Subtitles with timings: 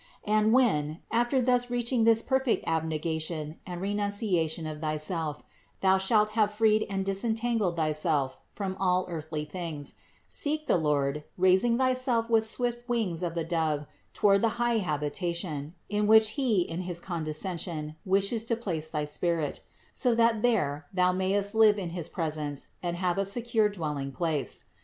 [0.25, 5.43] "And when, after thus reaching this perfect abne gation and renunciation of thyself,
[5.81, 9.93] thou shalt have freed and disentangled thyself from all earthly things,
[10.27, 14.79] seek the Lord, raising thyself with the swift wings of the dove toward the high
[14.79, 19.61] habitation, in which He, in his condescension, wishes to place thy spirit;
[19.93, 24.11] so that there thou mayest live in his presence and have a secure dwell ing
[24.11, 24.65] place.